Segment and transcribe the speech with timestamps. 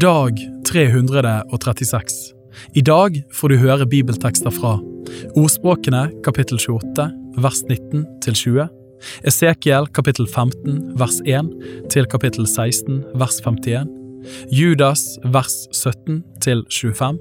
[0.00, 2.34] Dag 336.
[2.74, 4.76] I dag får du høre bibeltekster fra
[5.36, 7.06] Ordspråkene kapittel 28
[7.42, 8.68] vers 19 til 20,
[9.28, 11.50] Esekiel kapittel 15 vers 1
[11.92, 13.92] til kapittel 16 vers 51,
[14.50, 17.20] Judas vers 17 til 25,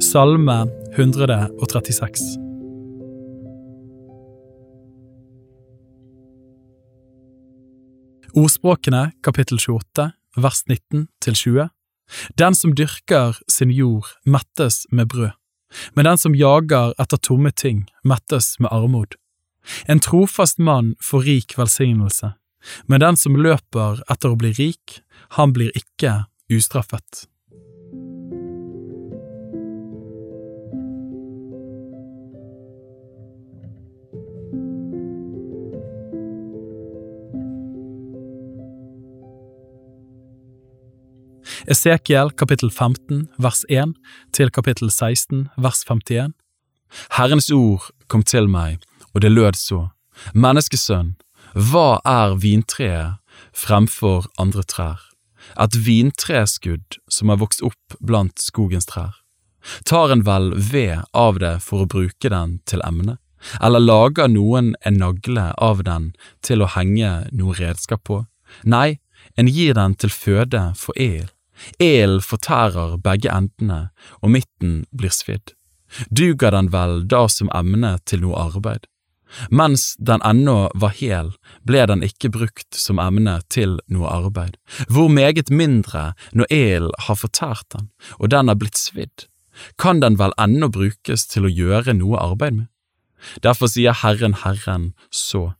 [0.00, 0.60] Salme
[0.94, 2.38] 136.
[8.38, 11.68] Ordspråkene kapittel 28 vers 19 til 20.
[12.38, 15.32] Den som dyrker sin jord, mettes med brød,
[15.94, 19.14] men den som jager etter tomme ting, mettes med armod.
[19.86, 22.34] En trofast mann får rik velsignelse,
[22.86, 25.00] men den som løper etter å bli rik,
[25.36, 27.29] han blir ikke ustraffet.
[41.68, 43.92] Esekiel kapittel 15 vers 1
[44.32, 46.32] til kapittel 16 vers 51.
[47.16, 48.80] Herrens ord kom til meg,
[49.12, 49.80] og det lød så,
[50.32, 51.16] Menneskesønn,
[51.54, 53.18] hva er vintreet
[53.56, 55.00] fremfor andre trær?
[55.60, 59.16] Et vintreskudd som er vokst opp blant skogens trær.
[59.84, 63.18] Tar en vel ved av det for å bruke den til emne,
[63.60, 66.12] eller lager noen en nagle av den
[66.44, 68.22] til å henge noe redskap på?
[68.64, 69.00] Nei,
[69.36, 71.28] en gir den til føde for el.
[71.78, 73.90] Elen fortærer begge endene,
[74.22, 75.54] og midten blir svidd.
[76.10, 78.86] Duger den vel da som emne til noe arbeid?
[79.50, 81.30] Mens den ennå var hel,
[81.66, 84.56] ble den ikke brukt som emne til noe arbeid.
[84.90, 89.26] Hvor meget mindre når elen har fortært den, og den er blitt svidd,
[89.78, 92.68] kan den vel ennå brukes til å gjøre noe arbeid med?
[93.44, 95.52] Derfor sier Herren Herren så,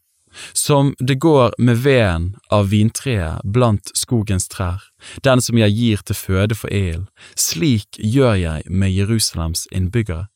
[0.52, 4.82] som det går med veden av vintreet blant skogens trær,
[5.26, 10.28] den som jeg gir til føde for el, slik gjør jeg med Jerusalems innbyggere.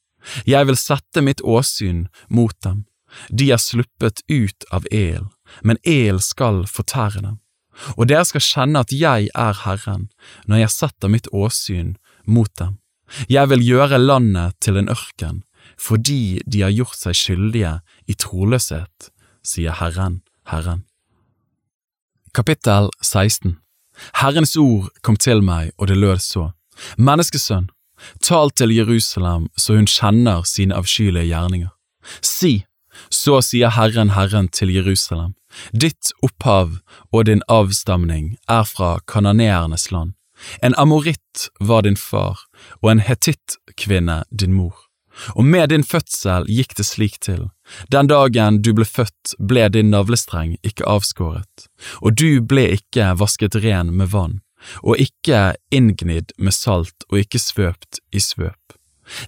[0.49, 2.85] Jeg vil sette mitt åsyn mot dem.
[3.29, 5.29] De er sluppet ut av el,
[5.63, 7.41] men el skal fortære dem.
[7.99, 10.09] Og dere skal kjenne at jeg er Herren,
[10.47, 12.79] når jeg setter mitt åsyn mot dem.
[13.29, 15.43] Jeg vil gjøre landet til en ørken,
[15.79, 17.75] fordi de har gjort seg skyldige
[18.11, 19.11] i troløshet
[19.45, 20.85] sier Herren, Herren.
[22.35, 23.59] Kapittel 16
[24.19, 26.51] Herrens ord kom til meg, og det lød så,
[26.99, 27.69] Menneskesønn,
[28.21, 31.71] tal til Jerusalem så hun kjenner sine avskyelige gjerninger.
[32.21, 32.65] Si,
[33.11, 35.35] så sier Herren Herren til Jerusalem,
[35.73, 36.81] ditt opphav
[37.13, 40.15] og din avstamning er fra kananeernes land.
[40.63, 42.41] En amoritt var din far,
[42.83, 44.84] og en hetittkvinne din mor.
[45.35, 47.49] Og med din fødsel gikk det slik til.
[47.93, 51.69] Den dagen du ble født ble din navlestreng ikke avskåret,
[52.03, 54.41] og du ble ikke vasket ren med vann,
[54.83, 58.59] og ikke inngnidd med salt og ikke svøpt i svøp.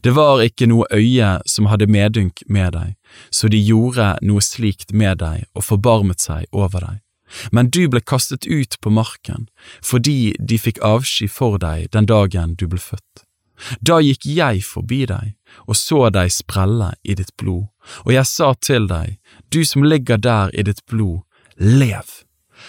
[0.02, 2.94] Det var ikke noe øye som hadde medynk med deg,
[3.30, 7.03] så de gjorde noe slikt med deg og forbarmet seg over deg.
[7.50, 9.48] Men du ble kastet ut på marken
[9.84, 13.25] fordi de fikk avsky for deg den dagen du ble født.
[13.81, 17.69] Da gikk jeg forbi deg og så deg sprelle i ditt blod,
[18.05, 19.17] og jeg sa til deg,
[19.53, 21.22] du som ligger der i ditt blod,
[21.56, 22.22] lev.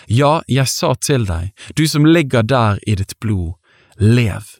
[0.07, 3.55] Ja, jeg sa til deg, du som ligger der i ditt blod,
[3.97, 4.57] lev.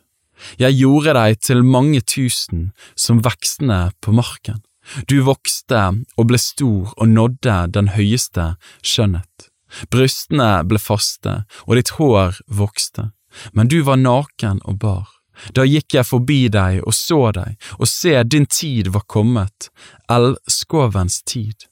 [0.62, 4.62] Jeg gjorde deg til mange tusen som vekstene på marken.
[5.10, 5.82] Du vokste
[6.16, 8.54] og ble stor og nådde den høyeste
[8.86, 9.50] skjønnhet.
[9.92, 13.10] Brystene ble faste, og ditt hår vokste,
[13.52, 15.17] men du var naken og bar.
[15.53, 19.72] Da gikk jeg forbi deg og så deg, og se, din tid var kommet,
[20.12, 21.68] eldskovens tid.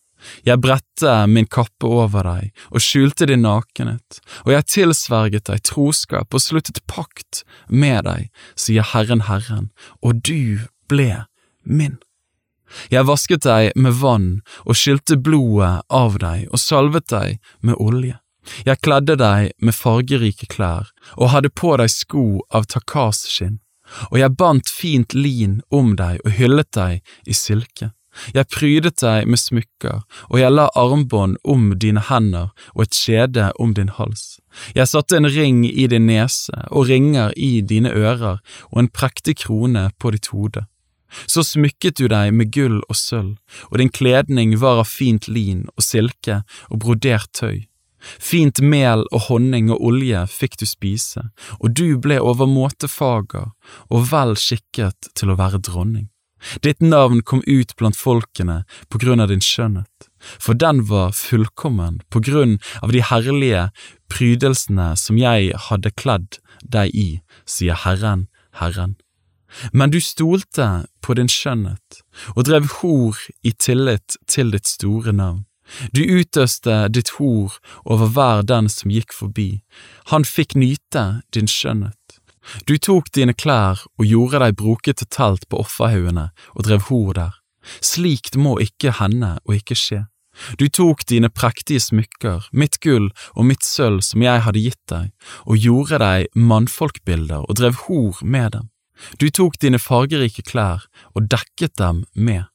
[0.46, 6.34] Jeg bredte min kappe over deg og skjulte din nakenhet, og jeg tilsverget deg troskap
[6.34, 9.70] og sluttet pakt med deg, sier Herren Herren,
[10.02, 11.26] og du ble
[11.64, 12.00] min.
[12.90, 14.30] Jeg vasket deg med vann
[14.66, 18.18] og skylte blodet av deg og salvet deg med olje.
[18.66, 22.26] Jeg kledde deg med fargerike klær og hadde på deg sko
[22.56, 23.60] av takasskinn,
[24.12, 27.92] og jeg bandt fint lin om deg og hyllet deg i silke.
[28.36, 33.50] Jeg prydet deg med smykker, og jeg la armbånd om dine hender og et skjede
[33.60, 34.40] om din hals.
[34.76, 38.40] Jeg satte en ring i din nese og ringer i dine ører
[38.72, 40.66] og en prektig krone på ditt hode.
[41.28, 43.36] Så smykket du deg med gull og sølv,
[43.72, 47.68] og din kledning var av fint lin og silke og brodert tøy.
[48.20, 51.30] Fint mel og honning og olje fikk du spise,
[51.60, 53.52] og du ble overmåte fager
[53.90, 56.10] og vel skikket til å være dronning.
[56.62, 62.02] Ditt navn kom ut blant folkene på grunn av din skjønnhet, for den var fullkommen
[62.14, 63.70] på grunn av de herlige
[64.12, 67.10] prydelsene som jeg hadde kledd deg i,
[67.50, 68.28] sier Herren,
[68.60, 68.96] Herren.
[69.72, 72.02] Men du stolte på din skjønnhet
[72.36, 75.46] og drev hor i tillit til ditt store navn.
[75.96, 79.62] Du utøste ditt hor over hver den som gikk forbi,
[80.12, 82.20] han fikk nyte din skjønnhet.
[82.70, 87.34] Du tok dine klær og gjorde deg brokete telt på offerhaugene og drev hor der.
[87.82, 90.04] Slikt må ikke hende og ikke skje.
[90.60, 95.12] Du tok dine prektige smykker, mitt gull og mitt sølv som jeg hadde gitt deg,
[95.48, 98.70] og gjorde deg mannfolkbilder og drev hor med dem.
[99.20, 100.86] Du tok dine fargerike klær
[101.16, 102.46] og dekket dem med,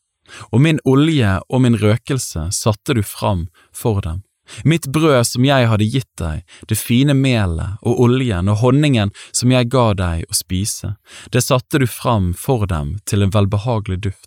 [0.50, 4.23] og min olje og min røkelse satte du fram for dem.
[4.65, 9.53] Mitt brød som jeg hadde gitt deg, det fine melet og oljen og honningen som
[9.55, 10.97] jeg ga deg å spise,
[11.31, 14.27] det satte du fram for dem til en velbehagelig duft.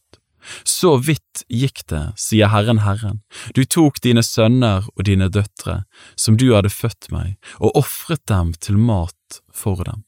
[0.67, 3.21] Så vidt gikk det, sier Herren Herren,
[3.55, 5.83] du tok dine sønner og dine døtre,
[6.19, 10.03] som du hadde født meg, og ofret dem til mat for dem.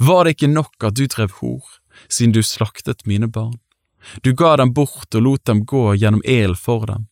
[0.00, 1.64] Var det ikke nok at du drev hor,
[2.08, 3.56] siden du slaktet mine barn?
[4.24, 7.06] Du ga dem bort og lot dem gå gjennom ild for dem.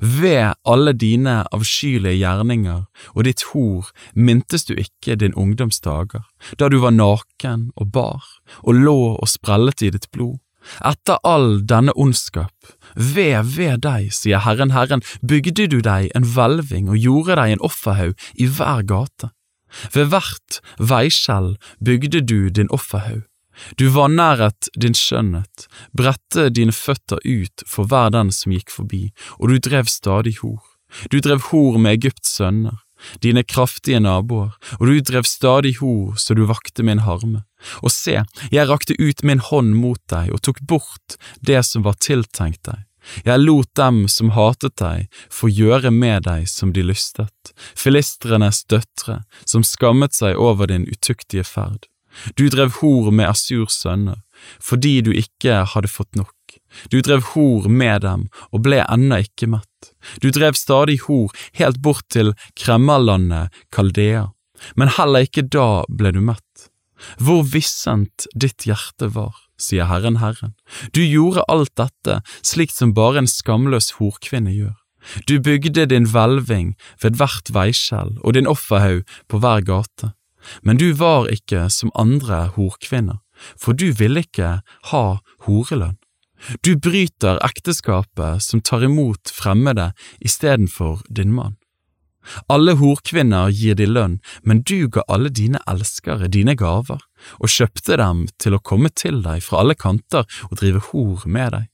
[0.00, 2.82] Ved alle dine avskyelige gjerninger
[3.14, 6.26] og ditt hor mintes du ikke din ungdomsdager,
[6.58, 8.26] da du var naken og bar,
[8.62, 10.38] og lå og sprellet i ditt blod.
[10.84, 12.52] Etter all denne ondskap,
[12.94, 17.64] ved ved deg, sier Herren Herren, bygde du deg en hvelving og gjorde deg en
[17.64, 19.30] offerhaug i hver gate.
[19.94, 21.54] Ved hvert veiskjell
[21.84, 23.24] bygde du din offerhaug.
[23.78, 29.08] Du vanæret din skjønnhet, bredte dine føtter ut for hver den som gikk forbi,
[29.38, 30.62] og du drev stadig hor.
[31.12, 32.78] Du drev hor med Egypts sønner,
[33.22, 37.44] dine kraftige naboer, og du drev stadig hor så du vakte min harme.
[37.82, 38.20] Og se,
[38.54, 42.84] jeg rakte ut min hånd mot deg og tok bort det som var tiltenkt deg.
[43.24, 49.22] Jeg lot dem som hatet deg, få gjøre med deg som de lystet, filistrenes døtre,
[49.48, 51.88] som skammet seg over din utuktige ferd.
[52.36, 54.20] Du drev hor med Asurs sønner,
[54.62, 56.34] fordi du ikke hadde fått nok.
[56.92, 59.92] Du drev hor med dem og ble ennå ikke mett.
[60.22, 64.28] Du drev stadig hor helt bort til kremmerlandet Kaldea,
[64.76, 66.68] men heller ikke da ble du mett.
[67.22, 70.54] Hvor vissent ditt hjerte var, sier Herren Herren,
[70.94, 74.76] du gjorde alt dette slik som bare en skamløs horkvinne gjør.
[75.30, 80.12] Du bygde din hvelving ved hvert veiskjell og din offerhaug på hver gate,
[80.62, 83.20] men du var ikke som andre horkvinner,
[83.56, 84.58] for du ville ikke
[84.92, 85.04] ha
[85.46, 85.98] horelønn.
[86.62, 89.90] Du bryter ekteskapet som tar imot fremmede
[90.22, 91.56] istedenfor din mann.
[92.52, 97.00] Alle horkvinner gir de lønn, men du ga alle dine elskere dine gaver,
[97.40, 101.54] og kjøpte dem til å komme til deg fra alle kanter og drive hor med
[101.56, 101.66] deg.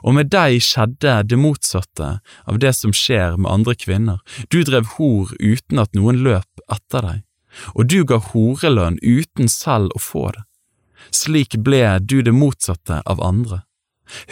[0.00, 2.10] Og med deg skjedde det motsatte
[2.48, 7.04] av det som skjer med andre kvinner, du drev hor uten at noen løp etter
[7.04, 7.20] deg,
[7.74, 10.44] og du ga horelønn uten selv å få det.
[11.14, 13.62] Slik ble du det motsatte av andre.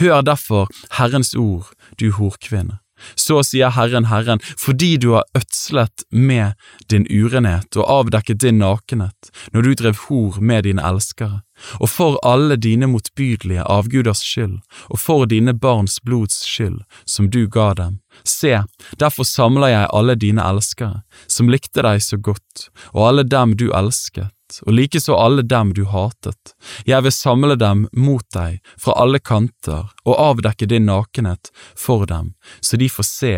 [0.01, 2.82] Hør derfor Herrens ord, du horkvinne.
[3.15, 6.53] Så sier Herren Herren, fordi du har ødslet med
[6.91, 11.43] din urenhet og avdekket din nakenhet når du drev hor med dine elskere,
[11.81, 14.59] og for alle dine motbydelige avguders skyld,
[14.91, 18.01] og for dine barns blods skyld, som du ga dem.
[18.25, 18.63] Se,
[19.01, 23.71] derfor samler jeg alle dine elskere, som likte deg så godt, og alle dem du
[23.71, 24.33] elsket,
[24.67, 26.55] og likeså alle dem du hatet.
[26.89, 32.35] Jeg vil samle dem mot deg fra alle kanter og avdekke din nakenhet for dem,
[32.61, 33.35] så de får se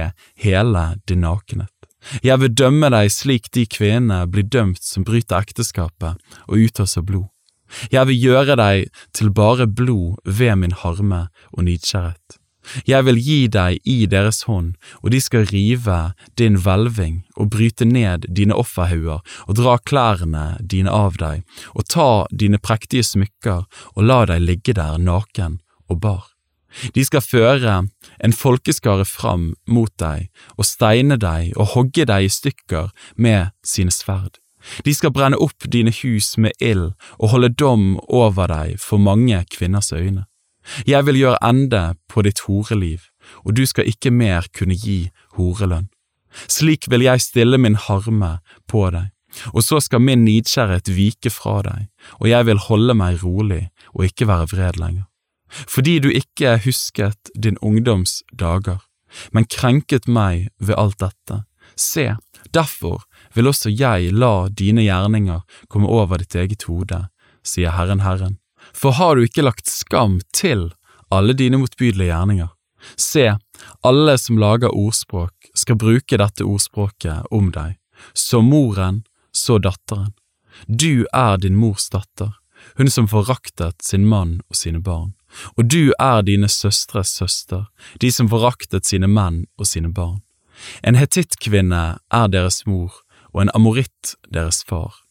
[0.47, 1.71] hele din nakenhet.
[2.25, 7.31] Jeg vil dømme deg slik de kvinnene blir dømt som bryter ekteskapet og utøser blod.
[7.91, 12.44] Jeg vil gjøre deg til bare blod ved min harme og nidkjærhet.
[12.89, 15.99] Jeg vil gi deg i deres hånd, og de skal rive
[16.41, 21.43] din hvelving og bryte ned dine offerhauger og dra klærne dine av deg,
[21.75, 26.31] og ta dine prektige smykker og la deg ligge der naken og bar.
[26.95, 27.75] De skal føre
[28.19, 33.95] en folkeskare fram mot deg og steine deg og hogge deg i stykker med sine
[33.95, 34.41] sverd.
[34.85, 39.45] De skal brenne opp dine hus med ild og holde dom over deg for mange
[39.53, 40.25] kvinners øyne.
[40.87, 43.09] Jeg vil gjøre ende på ditt horeliv,
[43.45, 45.91] og du skal ikke mer kunne gi horelønn.
[46.51, 48.39] Slik vil jeg stille min harme
[48.71, 49.11] på deg,
[49.53, 51.89] og så skal min nidkjærhet vike fra deg,
[52.21, 55.07] og jeg vil holde meg rolig og ikke være vred lenger.
[55.55, 58.83] Fordi du ikke husket din ungdoms dager,
[59.33, 61.45] men krenket meg ved alt dette.
[61.79, 62.17] Se,
[62.55, 63.05] derfor
[63.35, 67.07] vil også jeg la dine gjerninger komme over ditt eget hode,
[67.47, 68.39] sier Herren Herren.
[68.75, 70.73] For har du ikke lagt skam til
[71.15, 72.51] alle dine motbydelige gjerninger?
[72.97, 73.37] Se,
[73.81, 77.79] alle som lager ordspråk, skal bruke dette ordspråket om deg,
[78.13, 80.13] så moren, så datteren.
[80.67, 82.35] du er din mors datter,
[82.77, 85.15] hun som foraktet sin mann og sine barn,
[85.57, 87.67] og du er dine søstres søster,
[88.01, 90.23] de som foraktet sine menn og sine barn.
[90.83, 92.93] En hetittkvinne er deres mor,
[93.35, 95.04] og en amoritt deres far.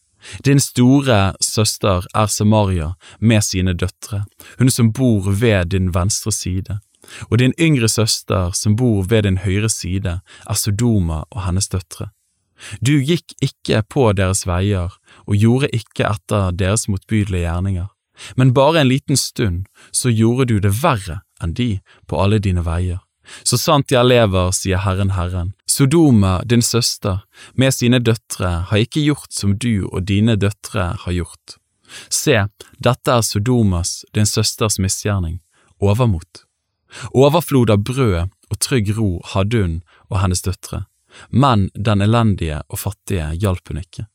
[0.44, 4.24] Din store søster er Samaria med sine døtre,
[4.58, 6.78] hun som bor ved din venstre side,
[7.30, 12.10] og din yngre søster som bor ved din høyre side, er Sodoma og hennes døtre.
[12.80, 14.94] Du gikk ikke på deres veier
[15.26, 17.88] og gjorde ikke etter deres motbydelige gjerninger,
[18.36, 22.64] men bare en liten stund så gjorde du det verre enn de på alle dine
[22.64, 23.02] veier.
[23.44, 27.20] Så sant jeg lever, sier Herren Herren, Sodoma, din søster,
[27.54, 31.56] med sine døtre, har ikke gjort som du og dine døtre har gjort.
[32.14, 32.36] Se,
[32.78, 35.40] dette er Sodomas, din søsters misgjerning,
[35.82, 36.44] overmot.
[37.10, 39.76] Overflod av brød og trygg ro hadde hun
[40.12, 40.84] og hennes døtre,
[41.30, 44.06] men den elendige og fattige hjalp hun ikke.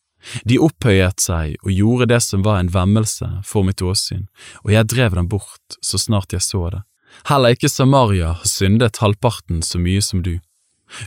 [0.48, 4.30] De opphøyet seg og gjorde det som var en vemmelse for mitt åsyn,
[4.64, 6.86] og jeg drev dem bort så snart jeg så det.
[7.28, 10.38] Heller ikke Samaria har syndet halvparten så mye som du.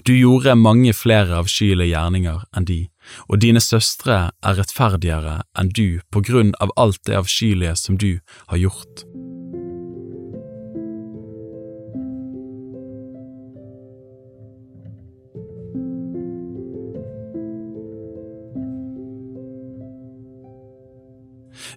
[0.07, 2.81] Du gjorde mange flere avskyelige gjerninger enn de,
[3.29, 8.21] og dine søstre er rettferdigere enn du på grunn av alt det avskyelige som du
[8.49, 9.07] har gjort.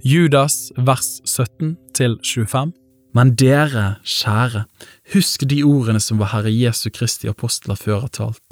[0.05, 2.84] Judas vers 17 til 25.
[3.15, 4.65] Men dere, kjære,
[5.13, 8.43] husk de ordene som var Herre Jesu Kristi apostler før har talt.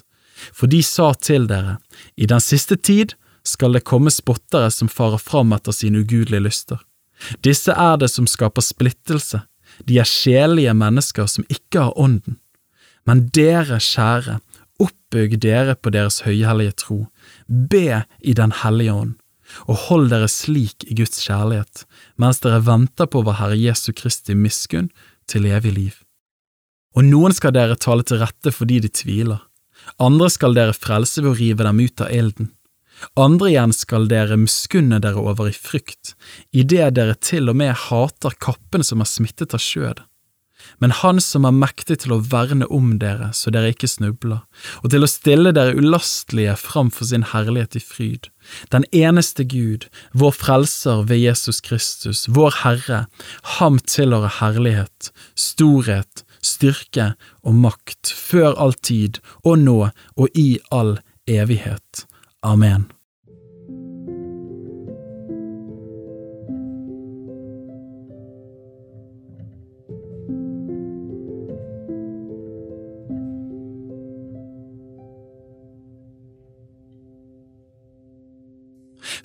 [0.55, 1.77] For de sa til dere,
[2.15, 6.79] i den siste tid skal det komme spottere som farer fram etter sine ugudelige lyster.
[7.43, 9.43] Disse er det som skaper splittelse,
[9.88, 12.39] de er sjelelige mennesker som ikke har ånden.
[13.08, 14.39] Men dere, kjære,
[14.79, 17.00] oppbygg dere på deres høyhellige tro,
[17.48, 19.17] be i Den hellige ånd
[19.67, 21.86] og hold dere slik i Guds kjærlighet,
[22.22, 24.91] mens dere venter på vår Herre Jesu Kristi miskunn
[25.29, 25.95] til evig liv.
[26.98, 29.41] Og noen skal dere tale til rette fordi de tviler,
[30.00, 32.53] andre skal dere frelse ved å rive dem ut av ilden.
[33.19, 36.13] Andre igjen skal dere miskunne dere over i frykt,
[36.55, 40.05] idet dere til og med hater kappene som er smittet av skjødet
[40.80, 44.44] men Han som er mektig til å verne om dere så dere ikke snubler,
[44.82, 48.30] og til å stille dere ulastelige framfor sin herlighet i fryd,
[48.72, 53.06] den eneste Gud, vår Frelser ved Jesus Kristus, vår Herre,
[53.60, 57.13] ham tilhører herlighet, storhet, styrke
[57.44, 60.98] og makt, før all tid og nå og i all
[61.30, 62.06] evighet.
[62.44, 62.89] Amen.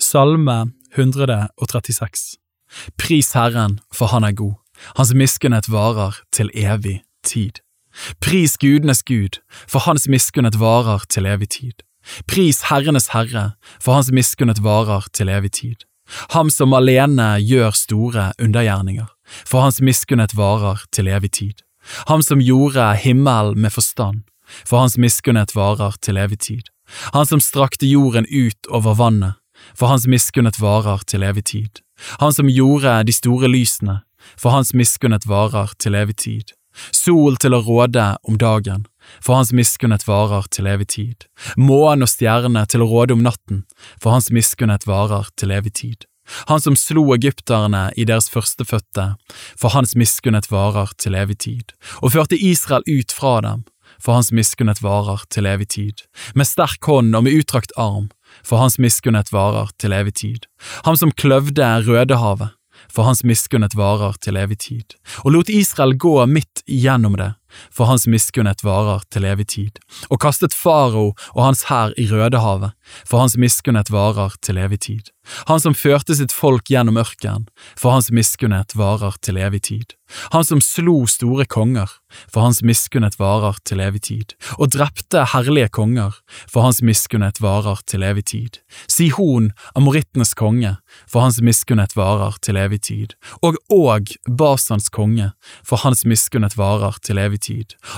[0.09, 2.37] Salme 136
[2.97, 4.55] Pris Herren, for Han er god,
[4.97, 7.59] Hans miskunnhet varer til evig tid.
[8.17, 9.37] Pris gudenes Gud,
[9.69, 11.85] for Hans miskunnhet varer til evig tid.
[12.25, 15.85] Pris Herrenes Herre, for Hans miskunnhet varer til evig tid.
[16.33, 19.09] Ham som alene gjør store undergjerninger,
[19.45, 21.61] for Hans miskunnhet varer til evig tid.
[22.09, 24.23] Ham som gjorde himmelen med forstand,
[24.65, 26.65] for Hans miskunnhet varer til evig tid.
[27.13, 29.37] Han som strakte jorden ut over vannet,
[29.75, 31.81] for hans miskunnhet varer til evig tid.
[32.19, 33.99] Han som gjorde de store lysene,
[34.39, 36.53] for hans miskunnhet varer til evig tid.
[36.95, 38.85] Sol til å råde om dagen,
[39.23, 41.25] for hans miskunnhet varer til evig tid.
[41.57, 43.65] Måne og stjerne til å råde om natten,
[43.99, 46.05] for hans miskunnhet varer til evig tid.
[46.47, 49.15] Han som slo egypterne i deres førstefødte,
[49.57, 51.73] for hans miskunnhet varer til evig tid,
[52.03, 53.65] og førte Israel ut fra dem,
[53.99, 56.05] for hans miskunnhet varer til evig tid,
[56.37, 58.11] med sterk hånd og med utdrakt arm,
[58.43, 60.47] for hans miskunnhet varer til evig tid.
[60.85, 62.55] Ham som kløvde Rødehavet,
[62.89, 67.33] for hans miskunnhet varer til evig tid, og lot Israel gå midt igjennom det,
[67.71, 69.79] for hans miskunnhet varer til evig tid,
[70.09, 72.75] og kastet farao og hans hær i Rødehavet,
[73.05, 75.13] for hans miskunnhet varer til evig tid.
[75.47, 79.95] Han som førte sitt folk gjennom ørkenen, for hans miskunnhet varer til evig tid.
[80.33, 81.91] Han som slo store konger,
[82.33, 86.17] for hans miskunnhet varer til evig tid, og drepte herlige konger,
[86.49, 88.57] for hans miskunnhet varer til evig tid.
[88.89, 95.31] Sihon, amorittenes konge, for hans miskunnhet varer til evig tid, og Og, Basans konge,
[95.63, 97.38] for hans miskunnhet varer til evig tid,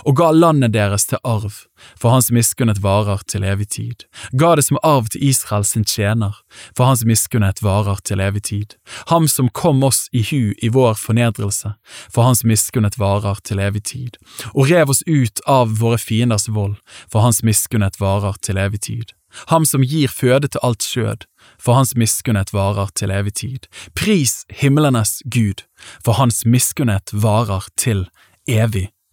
[0.06, 1.54] og ga landet deres til arv,
[2.00, 4.06] for hans miskunnhet varer til evig tid,
[4.38, 6.38] ga det som arv til Israel sin tjener,
[6.78, 8.76] for hans miskunnhet varer til evig tid,
[9.10, 11.74] ham som kom oss i hu i vår fornedrelse,
[12.10, 14.20] for hans miskunnhet varer til evig tid,
[14.54, 16.78] og rev oss ut av våre fienders vold,
[17.12, 19.16] for hans miskunnhet varer til evig tid,
[19.48, 21.28] ham som gir føde til alt skjød,
[21.60, 23.68] for hans miskunnhet varer til evig tid.
[23.96, 25.64] Pris himlenes Gud,
[26.06, 28.08] for hans miskunnhet varer til
[28.48, 28.90] evig